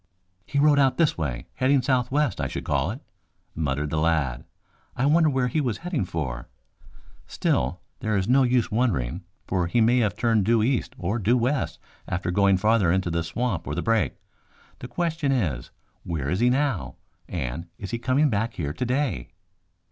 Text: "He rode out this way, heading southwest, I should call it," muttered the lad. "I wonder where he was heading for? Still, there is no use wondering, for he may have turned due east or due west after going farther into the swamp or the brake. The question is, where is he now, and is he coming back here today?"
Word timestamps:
"He 0.47 0.57
rode 0.57 0.79
out 0.79 0.97
this 0.97 1.15
way, 1.15 1.45
heading 1.53 1.83
southwest, 1.83 2.41
I 2.41 2.47
should 2.47 2.63
call 2.63 2.89
it," 2.89 3.01
muttered 3.53 3.91
the 3.91 3.99
lad. 3.99 4.45
"I 4.95 5.05
wonder 5.05 5.29
where 5.29 5.47
he 5.47 5.61
was 5.61 5.77
heading 5.85 6.05
for? 6.05 6.49
Still, 7.27 7.81
there 7.99 8.17
is 8.17 8.27
no 8.27 8.41
use 8.41 8.71
wondering, 8.71 9.23
for 9.45 9.67
he 9.67 9.79
may 9.79 9.99
have 9.99 10.15
turned 10.17 10.43
due 10.43 10.63
east 10.63 10.95
or 10.97 11.19
due 11.19 11.37
west 11.37 11.77
after 12.07 12.31
going 12.31 12.57
farther 12.57 12.91
into 12.91 13.11
the 13.11 13.21
swamp 13.21 13.67
or 13.67 13.75
the 13.75 13.83
brake. 13.83 14.15
The 14.79 14.87
question 14.87 15.31
is, 15.31 15.69
where 16.01 16.31
is 16.31 16.39
he 16.39 16.49
now, 16.49 16.95
and 17.27 17.67
is 17.77 17.91
he 17.91 17.99
coming 17.99 18.31
back 18.31 18.55
here 18.55 18.73
today?" 18.73 19.29